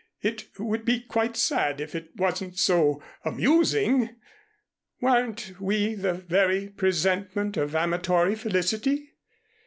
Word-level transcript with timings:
It 0.23 0.57
would 0.59 0.83
be 0.83 1.01
quite 1.01 1.37
sad, 1.37 1.79
if 1.79 1.93
it 1.93 2.15
wasn't 2.15 2.57
so 2.57 3.03
amusing. 3.23 4.15
Weren't 4.99 5.53
we 5.59 5.93
the 5.93 6.15
very 6.15 6.69
presentment 6.69 7.55
of 7.55 7.75
amatory 7.75 8.33
felicity? 8.33 9.13